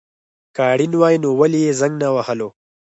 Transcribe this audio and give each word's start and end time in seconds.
که 0.55 0.61
اړين 0.73 0.91
وای 0.97 1.15
نو 1.23 1.29
ولي 1.39 1.59
يي 1.65 1.71
زنګ 1.79 1.93
نه 2.01 2.07
وهلو 2.15 2.47